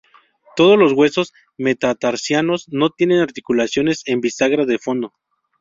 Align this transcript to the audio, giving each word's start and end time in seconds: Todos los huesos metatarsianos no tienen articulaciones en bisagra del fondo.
Todos 0.55 0.79
los 0.79 0.93
huesos 0.93 1.31
metatarsianos 1.59 2.65
no 2.69 2.89
tienen 2.89 3.19
articulaciones 3.19 4.01
en 4.07 4.19
bisagra 4.19 4.65
del 4.65 4.79
fondo. 4.79 5.13